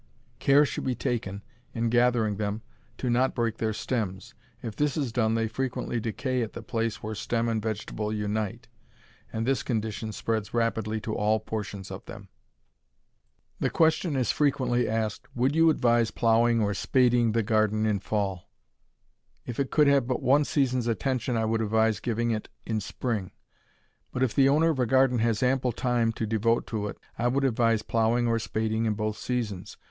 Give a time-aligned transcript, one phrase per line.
[0.39, 1.43] Care should be taken,
[1.75, 2.63] in gathering them,
[2.97, 4.33] to not break their stems.
[4.63, 8.67] If this is done they frequently decay at the place where stem and vegetable unite,
[9.31, 12.29] and this condition spreads rapidly to all portions of them.
[13.59, 18.49] The question is frequently asked: Would you advise plowing or spading the garden in fall?
[19.45, 23.33] If it could have but one season's attention, I would advise giving it in spring.
[24.11, 27.27] But if the owner of a garden has ample time to devote to it, I
[27.27, 29.77] would advise plowing or spading in both seasons.